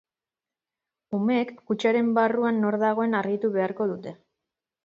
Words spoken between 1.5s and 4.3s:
kutxaren barruan nor dagoen argitu beharko dute.